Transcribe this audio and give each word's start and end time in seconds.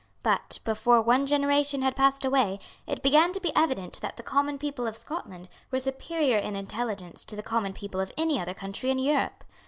But, 0.23 0.57
before 0.63 0.99
one 0.99 1.27
generation 1.27 1.83
had 1.83 1.95
passed 1.95 2.25
away, 2.25 2.57
it 2.87 3.03
began 3.03 3.31
to 3.33 3.39
be 3.39 3.55
evident 3.55 4.01
that 4.01 4.17
the 4.17 4.23
common 4.23 4.57
people 4.57 4.87
of 4.87 4.97
Scotland 4.97 5.47
were 5.69 5.79
superior 5.79 6.37
in 6.37 6.55
intelligence 6.55 7.23
to 7.25 7.35
the 7.35 7.43
common 7.43 7.73
people 7.73 8.01
of 8.01 8.11
any 8.17 8.39
other 8.39 8.55
country 8.55 8.89
in 8.89 8.97
Europe. 8.97 9.43